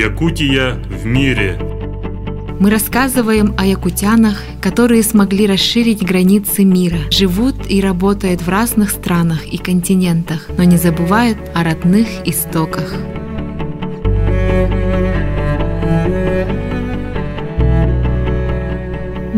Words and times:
Якутия 0.00 0.76
в 0.88 1.04
мире. 1.04 1.58
Мы 2.58 2.70
рассказываем 2.70 3.54
о 3.58 3.66
якутянах, 3.66 4.42
которые 4.62 5.02
смогли 5.02 5.46
расширить 5.46 6.02
границы 6.02 6.64
мира, 6.64 7.00
живут 7.10 7.56
и 7.68 7.82
работают 7.82 8.40
в 8.40 8.48
разных 8.48 8.90
странах 8.90 9.46
и 9.46 9.58
континентах, 9.58 10.48
но 10.56 10.64
не 10.64 10.78
забывают 10.78 11.36
о 11.54 11.64
родных 11.64 12.06
истоках. 12.24 12.94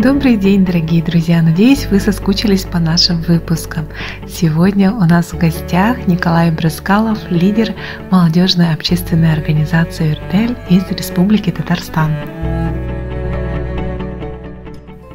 Добрый 0.02 0.36
день, 0.36 0.64
дорогие 0.64 1.00
друзья! 1.00 1.40
Надеюсь, 1.42 1.86
вы 1.86 2.00
соскучились 2.00 2.64
по 2.64 2.80
нашим 2.80 3.22
выпускам. 3.22 3.86
Сегодня 4.28 4.90
у 4.90 5.02
нас 5.02 5.32
в 5.32 5.38
гостях 5.38 6.08
Николай 6.08 6.50
Брыскалов, 6.50 7.30
лидер 7.30 7.72
молодежной 8.10 8.74
общественной 8.74 9.32
организации 9.32 10.08
«Юртель» 10.08 10.56
из 10.68 10.90
Республики 10.90 11.50
Татарстан. 11.50 12.10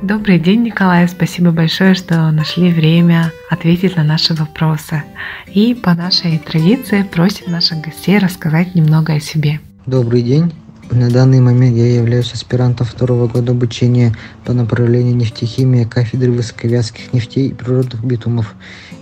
Добрый 0.01 0.39
день, 0.39 0.63
Николай. 0.63 1.05
Спасибо 1.09 1.51
большое, 1.51 1.93
что 1.93 2.31
нашли 2.31 2.71
время 2.71 3.33
ответить 3.49 3.97
на 3.97 4.05
наши 4.05 4.35
вопросы. 4.35 5.03
И 5.47 5.75
по 5.75 5.95
нашей 5.95 6.37
традиции 6.37 7.03
просим 7.03 7.51
наших 7.51 7.81
гостей 7.81 8.19
рассказать 8.19 8.73
немного 8.73 9.15
о 9.15 9.19
себе. 9.19 9.59
Добрый 9.85 10.21
день. 10.21 10.53
На 10.91 11.09
данный 11.09 11.41
момент 11.41 11.75
я 11.75 11.95
являюсь 11.95 12.33
аспирантом 12.33 12.87
второго 12.87 13.27
года 13.27 13.51
обучения 13.51 14.15
по 14.45 14.53
направлению 14.53 15.15
нефтехимия 15.15 15.85
кафедры 15.85 16.31
высоковязких 16.31 17.11
нефтей 17.13 17.49
и 17.49 17.53
природных 17.53 18.03
битумов 18.05 18.55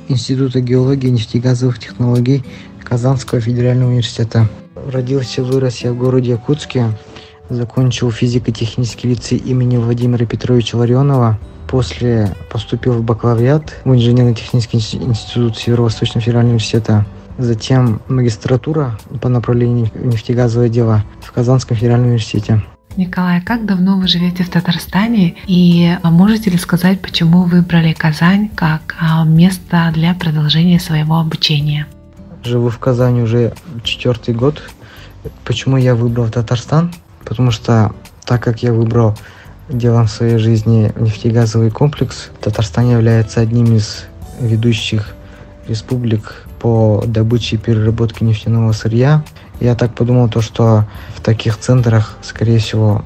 Института 0.08 0.62
геологии 0.62 1.08
и 1.08 1.12
нефтегазовых 1.12 1.78
технологий 1.78 2.44
Казанского 2.84 3.40
федерального 3.40 3.90
университета. 3.90 4.50
Родился 4.92 5.42
и 5.42 5.44
вырос 5.44 5.78
я 5.78 5.94
в 5.94 5.98
городе 5.98 6.32
Якутске. 6.32 6.92
Закончил 7.50 8.10
физико-технический 8.12 9.10
лицей 9.10 9.38
имени 9.38 9.78
Владимира 9.78 10.26
Петровича 10.26 10.78
Ларионова. 10.78 11.40
После 11.68 12.36
поступил 12.52 12.94
в 12.94 13.04
бакалавриат 13.04 13.76
в 13.86 13.94
инженерно-технический 13.94 14.78
институт 14.78 15.58
Северо-Восточного 15.58 16.22
федерального 16.22 16.56
университета 16.56 17.06
затем 17.38 18.02
магистратура 18.08 18.98
по 19.22 19.30
направлению 19.30 19.90
нефтегазовое 19.96 20.70
дело 20.70 21.04
в 21.22 21.32
Казанском 21.32 21.78
федеральном 21.78 22.08
университете. 22.08 22.64
Николай, 22.98 23.42
как 23.42 23.66
давно 23.66 23.98
вы 23.98 24.08
живете 24.08 24.44
в 24.44 24.50
Татарстане 24.50 25.36
и 25.48 25.98
а, 26.02 26.10
можете 26.10 26.50
ли 26.50 26.58
сказать, 26.58 27.02
почему 27.02 27.44
выбрали 27.44 27.92
Казань 27.92 28.50
как 28.56 28.96
а, 29.00 29.26
место 29.26 29.92
для 29.94 30.14
продолжения 30.14 30.80
своего 30.80 31.20
обучения? 31.20 31.88
Живу 32.44 32.70
в 32.70 32.80
Казани 32.80 33.22
уже 33.22 33.54
четвертый 33.84 34.34
год. 34.34 34.64
Почему 35.44 35.76
я 35.76 35.94
выбрал 35.94 36.30
Татарстан? 36.30 36.94
Потому 37.26 37.52
что 37.52 37.92
так 38.24 38.42
как 38.42 38.64
я 38.64 38.72
выбрал 38.72 39.18
делом 39.68 40.08
своей 40.08 40.38
жизни 40.38 40.94
нефтегазовый 40.96 41.72
комплекс, 41.72 42.30
Татарстан 42.40 42.90
является 42.90 43.42
одним 43.42 43.76
из 43.76 44.06
ведущих 44.40 45.16
республик 45.68 46.46
по 46.66 47.04
добыче 47.06 47.58
и 47.58 47.60
переработке 47.60 48.26
нефтяного 48.26 48.72
сырья. 48.72 49.24
Я 49.60 49.76
так 49.76 49.94
подумал, 49.94 50.30
то, 50.30 50.42
что 50.42 50.86
в 51.16 51.22
таких 51.22 51.60
центрах, 51.60 52.18
скорее 52.24 52.58
всего, 52.58 53.06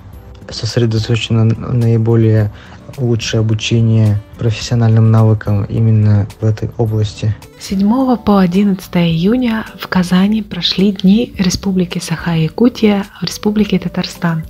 сосредоточено 0.49 1.43
наиболее 1.43 2.53
лучшее 2.97 3.41
обучение 3.41 4.21
профессиональным 4.37 5.11
навыкам 5.11 5.65
именно 5.65 6.25
в 6.39 6.45
этой 6.45 6.71
области. 6.77 7.35
7 7.59 8.15
по 8.15 8.39
11 8.39 8.95
июня 8.95 9.65
в 9.77 9.89
Казани 9.89 10.41
прошли 10.41 10.93
Дни 10.93 11.33
Республики 11.37 11.99
Саха-Якутия 11.99 13.07
в 13.19 13.25
Республике 13.25 13.77
Татарстан. 13.77 14.45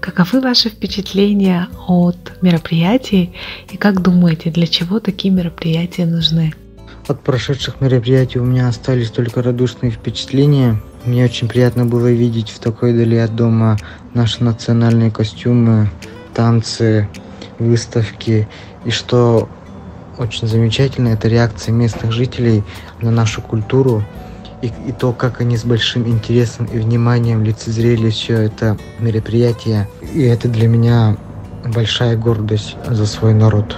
Каковы 0.00 0.40
ваши 0.40 0.70
впечатления 0.70 1.68
от 1.86 2.32
мероприятий 2.40 3.34
и 3.70 3.76
как 3.76 4.00
думаете, 4.00 4.50
для 4.50 4.66
чего 4.66 5.00
такие 5.00 5.34
мероприятия 5.34 6.06
нужны? 6.06 6.54
От 7.06 7.20
прошедших 7.20 7.82
мероприятий 7.82 8.38
у 8.38 8.44
меня 8.44 8.66
остались 8.66 9.10
только 9.10 9.42
радушные 9.42 9.92
впечатления. 9.92 10.80
Мне 11.04 11.26
очень 11.26 11.48
приятно 11.48 11.84
было 11.84 12.10
видеть 12.10 12.48
в 12.48 12.58
такой 12.60 12.94
дали 12.94 13.16
от 13.16 13.36
дома 13.36 13.76
наши 14.14 14.42
национальные 14.42 15.10
костюмы, 15.10 15.90
танцы, 16.32 17.06
выставки. 17.58 18.48
И 18.86 18.90
что 18.90 19.50
очень 20.16 20.48
замечательно, 20.48 21.08
это 21.08 21.28
реакция 21.28 21.72
местных 21.72 22.10
жителей 22.10 22.62
на 23.02 23.10
нашу 23.10 23.42
культуру 23.42 24.02
и, 24.62 24.72
и 24.88 24.92
то, 24.92 25.12
как 25.12 25.42
они 25.42 25.58
с 25.58 25.64
большим 25.64 26.08
интересом 26.08 26.64
и 26.66 26.78
вниманием 26.78 27.44
лицезрели 27.44 28.08
все 28.08 28.40
это 28.40 28.78
мероприятие. 28.98 29.88
И 30.14 30.22
это 30.22 30.48
для 30.48 30.68
меня 30.68 31.18
большая 31.66 32.16
гордость 32.16 32.76
за 32.88 33.04
свой 33.04 33.34
народ. 33.34 33.76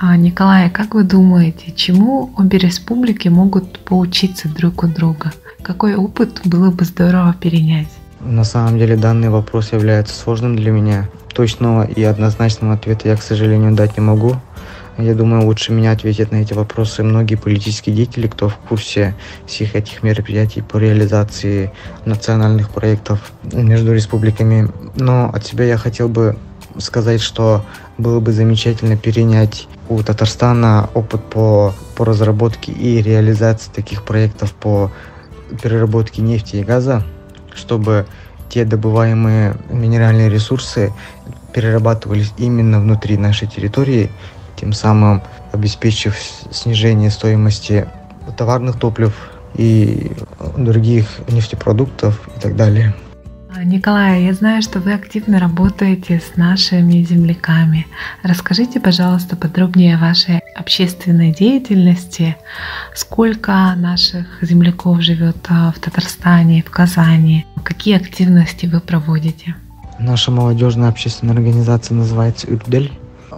А, 0.00 0.16
Николай, 0.16 0.70
как 0.70 0.94
вы 0.94 1.02
думаете, 1.02 1.72
чему 1.74 2.30
обе 2.36 2.58
республики 2.58 3.26
могут 3.26 3.80
поучиться 3.80 4.48
друг 4.48 4.84
у 4.84 4.86
друга? 4.86 5.32
Какой 5.60 5.96
опыт 5.96 6.40
было 6.44 6.70
бы 6.70 6.84
здорово 6.84 7.34
перенять? 7.34 7.88
На 8.20 8.44
самом 8.44 8.78
деле 8.78 8.96
данный 8.96 9.28
вопрос 9.28 9.72
является 9.72 10.14
сложным 10.14 10.54
для 10.54 10.70
меня. 10.70 11.08
Точного 11.34 11.84
и 11.84 12.00
однозначного 12.04 12.74
ответа 12.74 13.08
я, 13.08 13.16
к 13.16 13.22
сожалению, 13.22 13.74
дать 13.74 13.96
не 13.96 14.04
могу. 14.04 14.36
Я 14.98 15.16
думаю, 15.16 15.44
лучше 15.44 15.72
меня 15.72 15.90
ответят 15.90 16.30
на 16.30 16.36
эти 16.36 16.54
вопросы 16.54 17.02
многие 17.02 17.34
политические 17.34 17.96
деятели, 17.96 18.28
кто 18.28 18.48
в 18.48 18.56
курсе 18.56 19.16
всех 19.46 19.74
этих 19.74 20.04
мероприятий 20.04 20.62
по 20.62 20.76
реализации 20.76 21.72
национальных 22.04 22.70
проектов 22.70 23.32
между 23.52 23.92
республиками. 23.92 24.68
Но 24.94 25.28
от 25.34 25.44
себя 25.44 25.64
я 25.64 25.76
хотел 25.76 26.08
бы 26.08 26.36
сказать, 26.78 27.20
что 27.20 27.64
было 27.96 28.20
бы 28.20 28.32
замечательно 28.32 28.96
перенять 28.96 29.68
у 29.88 30.02
Татарстана 30.02 30.90
опыт 30.94 31.24
по, 31.24 31.74
по 31.96 32.04
разработке 32.04 32.72
и 32.72 33.02
реализации 33.02 33.70
таких 33.74 34.04
проектов 34.04 34.52
по 34.52 34.90
переработке 35.62 36.22
нефти 36.22 36.56
и 36.56 36.64
газа, 36.64 37.02
чтобы 37.54 38.06
те 38.48 38.64
добываемые 38.64 39.56
минеральные 39.70 40.28
ресурсы 40.30 40.92
перерабатывались 41.52 42.32
именно 42.36 42.80
внутри 42.80 43.16
нашей 43.16 43.48
территории, 43.48 44.10
тем 44.56 44.72
самым 44.72 45.22
обеспечив 45.52 46.16
снижение 46.50 47.10
стоимости 47.10 47.88
товарных 48.36 48.78
топлив 48.78 49.14
и 49.54 50.12
других 50.56 51.06
нефтепродуктов 51.28 52.28
и 52.36 52.40
так 52.40 52.56
далее. 52.56 52.94
Николай, 53.56 54.24
я 54.24 54.34
знаю, 54.34 54.62
что 54.62 54.78
вы 54.78 54.92
активно 54.92 55.40
работаете 55.40 56.20
с 56.20 56.36
нашими 56.36 57.02
земляками. 57.02 57.86
Расскажите, 58.22 58.78
пожалуйста, 58.78 59.36
подробнее 59.36 59.96
о 59.96 59.98
вашей 59.98 60.40
общественной 60.54 61.32
деятельности. 61.32 62.36
Сколько 62.94 63.74
наших 63.74 64.26
земляков 64.42 65.00
живет 65.00 65.36
а, 65.48 65.72
в 65.72 65.78
Татарстане, 65.78 66.62
в 66.62 66.70
Казани? 66.70 67.46
Какие 67.64 67.96
активности 67.96 68.66
вы 68.66 68.80
проводите? 68.80 69.56
Наша 69.98 70.30
молодежная 70.30 70.90
общественная 70.90 71.34
организация 71.34 71.94
называется 71.94 72.50
«Юрдель». 72.50 72.92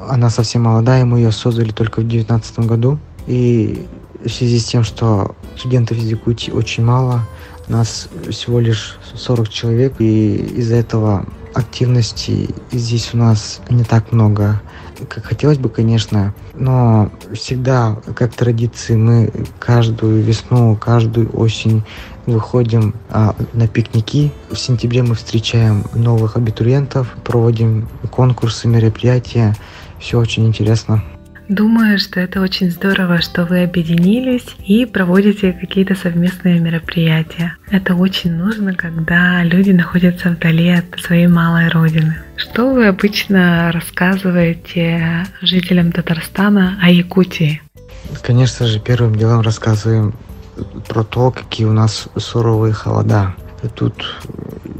Она 0.08 0.28
совсем 0.28 0.62
молодая, 0.62 1.04
мы 1.04 1.18
ее 1.18 1.30
создали 1.30 1.70
только 1.70 2.00
в 2.00 2.08
2019 2.08 2.58
году. 2.60 2.98
И 3.26 3.86
в 4.24 4.28
связи 4.28 4.58
с 4.58 4.64
тем, 4.64 4.82
что 4.82 5.36
студентов 5.56 5.98
из 5.98 6.10
Якутии 6.10 6.50
очень 6.50 6.84
мало, 6.84 7.26
нас 7.70 8.08
всего 8.30 8.60
лишь 8.60 8.98
40 9.14 9.48
человек, 9.48 9.94
и 9.98 10.36
из-за 10.56 10.76
этого 10.76 11.26
активности 11.54 12.48
здесь 12.70 13.10
у 13.12 13.16
нас 13.16 13.60
не 13.70 13.84
так 13.84 14.12
много, 14.12 14.60
как 15.08 15.24
хотелось 15.24 15.58
бы, 15.58 15.68
конечно, 15.68 16.34
но 16.54 17.10
всегда, 17.32 17.96
как 18.14 18.34
традиции, 18.34 18.96
мы 18.96 19.32
каждую 19.58 20.22
весну, 20.22 20.76
каждую 20.76 21.34
осень 21.36 21.82
выходим 22.26 22.94
а, 23.08 23.34
на 23.52 23.66
пикники. 23.66 24.32
В 24.50 24.56
сентябре 24.56 25.02
мы 25.02 25.14
встречаем 25.14 25.84
новых 25.94 26.36
абитуриентов, 26.36 27.16
проводим 27.24 27.88
конкурсы, 28.10 28.68
мероприятия. 28.68 29.56
Все 29.98 30.18
очень 30.18 30.46
интересно. 30.46 31.02
Думаю, 31.50 31.98
что 31.98 32.20
это 32.20 32.40
очень 32.40 32.70
здорово, 32.70 33.20
что 33.20 33.44
вы 33.44 33.64
объединились 33.64 34.46
и 34.64 34.86
проводите 34.86 35.52
какие-то 35.52 35.96
совместные 35.96 36.60
мероприятия. 36.60 37.56
Это 37.68 37.96
очень 37.96 38.32
нужно, 38.32 38.72
когда 38.72 39.42
люди 39.42 39.72
находятся 39.72 40.30
вдали 40.30 40.68
от 40.68 41.00
своей 41.00 41.26
малой 41.26 41.68
родины. 41.68 42.16
Что 42.36 42.72
вы 42.72 42.86
обычно 42.86 43.72
рассказываете 43.72 45.26
жителям 45.42 45.90
Татарстана 45.90 46.78
о 46.80 46.88
Якутии? 46.88 47.60
Конечно 48.22 48.68
же, 48.68 48.78
первым 48.78 49.16
делом 49.16 49.40
рассказываем 49.40 50.14
про 50.86 51.02
то, 51.02 51.32
какие 51.32 51.66
у 51.66 51.72
нас 51.72 52.06
суровые 52.16 52.74
холода. 52.74 53.34
Тут 53.74 54.20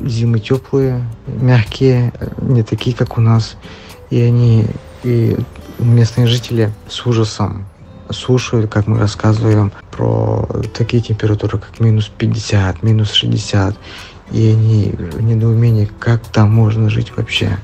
зимы 0.05 0.39
теплые, 0.39 1.05
мягкие, 1.27 2.13
не 2.41 2.63
такие, 2.63 2.95
как 2.95 3.19
у 3.19 3.21
нас. 3.21 3.57
И 4.11 4.21
они 4.21 4.67
и 5.03 5.37
местные 5.83 6.27
жители 6.27 6.73
с 6.89 7.07
ужасом 7.07 7.67
слушают, 8.11 8.71
как 8.71 8.87
мы 8.87 8.99
рассказываем 8.99 9.73
про 9.91 10.49
такие 10.77 11.03
температуры, 11.03 11.59
как 11.59 11.81
минус 11.81 12.11
50, 12.17 12.83
минус 12.83 13.13
60. 13.13 13.77
и 14.33 14.49
они 14.49 14.95
в 14.97 15.21
недоумении, 15.21 15.91
как 15.99 16.23
там 16.27 16.53
можно 16.53 16.89
жить 16.91 17.13
вообще. 17.17 17.57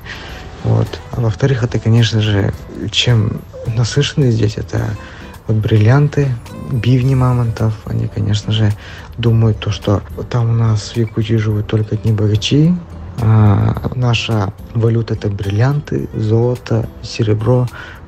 Вот. 0.63 0.87
А 1.11 1.21
во-вторых, 1.21 1.63
это, 1.63 1.79
конечно 1.79 2.21
же, 2.21 2.53
чем 2.91 3.41
насыщены 3.75 4.31
здесь, 4.31 4.57
это 4.57 4.89
вот 5.47 5.57
бриллианты, 5.57 6.27
бивни 6.71 7.15
мамонтов. 7.15 7.73
Они, 7.85 8.07
конечно 8.07 8.51
же, 8.51 8.73
думают 9.17 9.59
то, 9.59 9.71
что 9.71 10.01
там 10.29 10.49
у 10.49 10.53
нас 10.53 10.91
в 10.91 10.97
Якутии 10.97 11.35
живут 11.35 11.67
только 11.67 11.95
одни 11.95 12.11
богачи, 12.11 12.73
а 13.19 13.91
наша 13.95 14.53
валюта 14.73 15.13
это 15.13 15.29
бриллианты, 15.29 16.09
золото, 16.13 16.87
серебро. 17.01 17.67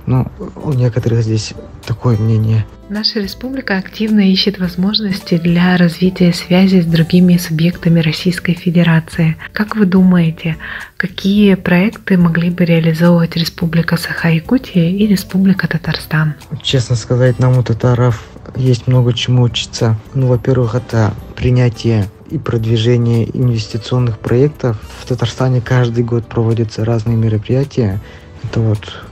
Ну, 0.09 0.25
у 0.63 0.73
некоторых 0.73 1.21
здесь 1.21 1.53
такое 1.85 2.17
мнение. 2.17 2.65
Наша 2.89 3.19
республика 3.19 3.77
активно 3.77 4.21
ищет 4.21 4.57
возможности 4.57 5.38
для 5.38 5.77
развития 5.77 6.33
связи 6.33 6.81
с 6.81 6.85
другими 6.85 7.38
субъектами 7.38 8.00
Российской 8.00 8.53
Федерации. 8.53 9.38
Как 9.53 9.75
вы 9.75 9.85
думаете, 9.85 10.57
какие 10.97 11.53
проекты 11.53 12.17
могли 12.17 12.50
бы 12.50 12.65
реализовывать 12.65 13.35
Республика 13.35 13.97
Саха-Якутия 13.97 14.89
и 14.89 15.06
Республика 15.06 15.67
Татарстан? 15.67 16.33
Честно 16.63 16.95
сказать, 16.95 17.38
нам 17.38 17.59
у 17.59 17.61
татаров 17.61 18.25
есть 18.56 18.88
много 18.88 19.13
чему 19.13 19.44
учиться. 19.44 19.95
Ну, 20.15 20.25
во-первых, 20.25 20.73
это 20.73 21.13
принятие 21.35 22.07
и 22.31 22.39
продвижение 22.39 23.29
инвестиционных 23.38 24.17
проектов. 24.17 24.77
В 25.00 25.06
Татарстане 25.06 25.61
каждый 25.61 26.03
год 26.03 26.25
проводятся 26.25 26.83
разные 26.83 27.15
мероприятия. 27.15 28.01
Это 28.44 28.59
вот 28.59 29.03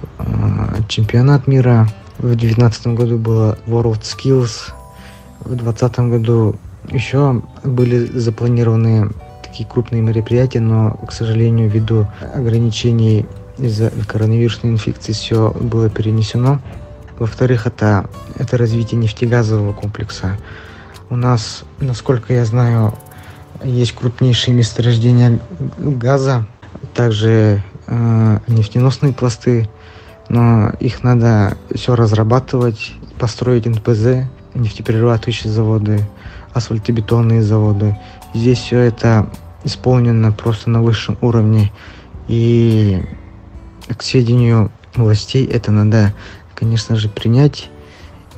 чемпионат 0.87 1.47
мира 1.47 1.87
в 2.17 2.27
2019 2.27 2.87
году 2.87 3.17
было 3.17 3.57
World 3.67 4.01
Skills. 4.01 4.71
В 5.41 5.55
2020 5.55 5.99
году 5.99 6.55
еще 6.89 7.41
были 7.63 8.05
запланированы 8.05 9.11
такие 9.43 9.67
крупные 9.67 10.01
мероприятия, 10.01 10.59
но, 10.59 10.91
к 11.07 11.11
сожалению, 11.11 11.69
ввиду 11.69 12.07
ограничений 12.33 13.25
из-за 13.57 13.91
коронавирусной 14.07 14.73
инфекции 14.73 15.13
все 15.13 15.51
было 15.51 15.89
перенесено. 15.89 16.59
Во-вторых, 17.19 17.65
это, 17.65 18.09
это 18.35 18.57
развитие 18.57 18.99
нефтегазового 18.99 19.73
комплекса. 19.73 20.37
У 21.09 21.15
нас, 21.15 21.63
насколько 21.79 22.33
я 22.33 22.45
знаю, 22.45 22.93
есть 23.63 23.93
крупнейшие 23.93 24.53
месторождения 24.53 25.39
газа, 25.77 26.45
также 26.93 27.63
э, 27.87 28.39
нефтеносные 28.47 29.13
пласты, 29.13 29.67
но 30.29 30.71
их 30.79 31.03
надо 31.03 31.57
все 31.73 31.95
разрабатывать, 31.95 32.93
построить 33.19 33.65
НПЗ, 33.65 34.27
нефтеперерабатывающие 34.53 35.51
заводы, 35.51 36.07
асфальтобетонные 36.53 37.43
заводы. 37.43 37.97
Здесь 38.33 38.59
все 38.59 38.79
это 38.79 39.29
исполнено 39.63 40.31
просто 40.31 40.69
на 40.69 40.81
высшем 40.81 41.17
уровне. 41.21 41.71
И 42.27 43.03
к 43.95 44.03
сведению 44.03 44.71
властей 44.95 45.45
это 45.45 45.71
надо, 45.71 46.13
конечно 46.55 46.95
же, 46.95 47.09
принять 47.09 47.69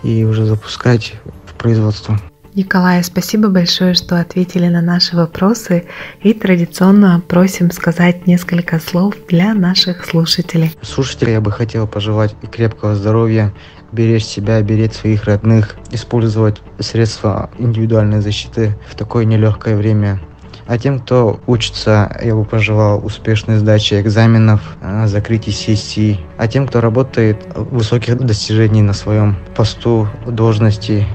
и 0.03 0.23
уже 0.23 0.45
запускать 0.45 1.15
в 1.45 1.53
производство. 1.55 2.19
Николай, 2.59 3.01
спасибо 3.05 3.47
большое, 3.47 3.93
что 3.93 4.19
ответили 4.19 4.67
на 4.67 4.81
наши 4.81 5.15
вопросы 5.15 5.85
и 6.21 6.33
традиционно 6.33 7.23
просим 7.25 7.71
сказать 7.71 8.27
несколько 8.27 8.79
слов 8.81 9.15
для 9.29 9.53
наших 9.53 10.03
слушателей. 10.03 10.75
Слушателям 10.81 11.31
я 11.35 11.39
бы 11.39 11.53
хотел 11.53 11.87
пожелать 11.87 12.35
крепкого 12.51 12.95
здоровья, 12.95 13.53
беречь 13.93 14.25
себя, 14.25 14.61
беречь 14.61 14.91
своих 14.91 15.23
родных, 15.23 15.77
использовать 15.91 16.61
средства 16.79 17.49
индивидуальной 17.59 18.19
защиты 18.19 18.77
в 18.89 18.95
такое 18.95 19.23
нелегкое 19.23 19.77
время. 19.77 20.19
А 20.67 20.77
тем, 20.77 20.99
кто 20.99 21.39
учится, 21.47 22.13
я 22.21 22.35
бы 22.35 22.43
пожелал 22.43 23.03
успешной 23.05 23.57
сдачи 23.57 24.01
экзаменов, 24.01 24.59
а, 24.81 25.07
закрытия 25.07 25.53
сессий. 25.53 26.19
А 26.37 26.49
тем, 26.49 26.67
кто 26.67 26.81
работает, 26.81 27.37
высоких 27.55 28.17
достижений 28.17 28.81
на 28.81 28.91
своем 28.91 29.37
посту, 29.55 30.09
должности, 30.27 31.07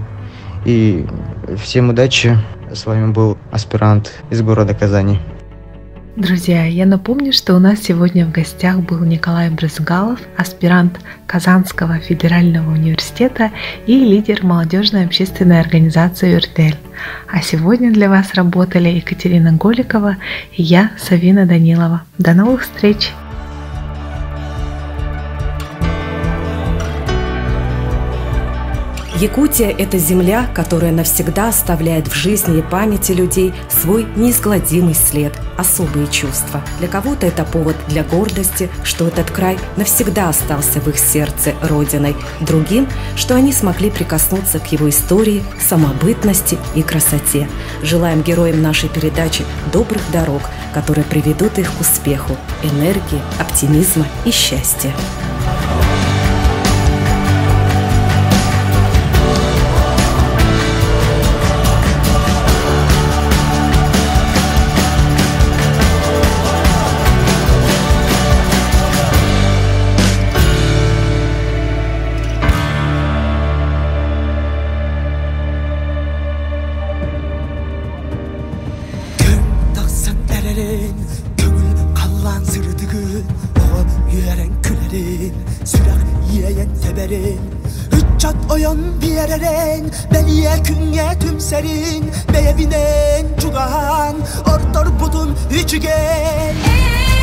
и 0.64 1.06
всем 1.62 1.90
удачи. 1.90 2.36
С 2.72 2.86
вами 2.86 3.12
был 3.12 3.38
аспирант 3.52 4.12
из 4.30 4.42
города 4.42 4.74
Казани. 4.74 5.18
Друзья, 6.16 6.64
я 6.64 6.86
напомню, 6.86 7.32
что 7.32 7.56
у 7.56 7.58
нас 7.58 7.80
сегодня 7.80 8.24
в 8.24 8.30
гостях 8.30 8.78
был 8.78 9.00
Николай 9.00 9.50
Брызгалов, 9.50 10.20
аспирант 10.36 11.00
Казанского 11.26 11.98
федерального 11.98 12.70
университета 12.70 13.50
и 13.86 13.98
лидер 13.98 14.44
молодежной 14.44 15.06
общественной 15.06 15.58
организации 15.58 16.34
«Юртель». 16.34 16.76
А 17.28 17.42
сегодня 17.42 17.92
для 17.92 18.08
вас 18.08 18.34
работали 18.34 18.90
Екатерина 18.90 19.54
Голикова 19.54 20.16
и 20.52 20.62
я, 20.62 20.92
Савина 20.98 21.46
Данилова. 21.46 22.02
До 22.18 22.32
новых 22.32 22.62
встреч! 22.62 23.12
Якутия– 29.16 29.70
это 29.78 29.96
земля, 29.96 30.50
которая 30.52 30.90
навсегда 30.90 31.48
оставляет 31.48 32.08
в 32.08 32.14
жизни 32.14 32.58
и 32.58 32.62
памяти 32.62 33.12
людей 33.12 33.54
свой 33.70 34.08
неизгладимый 34.16 34.94
след, 34.94 35.32
особые 35.56 36.08
чувства. 36.08 36.62
Для 36.80 36.88
кого-то 36.88 37.24
это 37.24 37.44
повод 37.44 37.76
для 37.86 38.02
гордости, 38.02 38.68
что 38.82 39.06
этот 39.06 39.30
край 39.30 39.56
навсегда 39.76 40.30
остался 40.30 40.80
в 40.80 40.88
их 40.88 40.98
сердце 40.98 41.54
родиной. 41.62 42.16
Другим, 42.40 42.88
что 43.14 43.36
они 43.36 43.52
смогли 43.52 43.88
прикоснуться 43.88 44.58
к 44.58 44.72
его 44.72 44.90
истории, 44.90 45.44
самобытности 45.60 46.58
и 46.74 46.82
красоте. 46.82 47.48
Желаем 47.84 48.20
героям 48.22 48.62
нашей 48.62 48.88
передачи 48.88 49.44
добрых 49.72 50.02
дорог, 50.12 50.42
которые 50.72 51.04
приведут 51.04 51.56
их 51.60 51.72
к 51.72 51.80
успеху, 51.80 52.36
энергии, 52.64 53.22
оптимизма 53.38 54.06
и 54.24 54.32
счастья. 54.32 54.92
Silah 85.64 86.32
yiyeye 86.32 86.66
teberin 86.82 87.40
Hüccat 87.92 88.36
oyun 88.50 89.00
bir 89.02 89.06
yereren 89.06 89.84
Beliye 90.14 90.62
künye 90.64 91.18
tümserin 91.20 92.04
Beyevinen 92.32 93.26
cugahan 93.40 94.16
Ortor 94.40 94.86
budun 95.00 95.36
üçgen. 95.50 96.54
Eee 96.54 97.13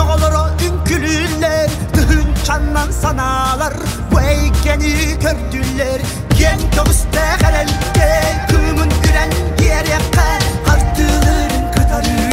ne 0.00 0.04
olur 0.04 0.32
o 0.32 0.64
ünkülüller 0.64 1.70
Dühün 1.94 2.26
canlan 2.44 2.90
sanalar. 2.90 3.72
Bu 4.12 4.20
eykeni 4.20 4.94
gördüler 5.20 6.00
Gen 6.38 6.58
köbüste 6.58 7.36
kalel 7.40 7.68
gel 7.94 8.46
kümün 8.48 8.90
üren 9.10 9.30
yere 9.64 9.98
kal 10.14 10.40
Kartıların 10.66 11.72
kıtarır 11.74 12.29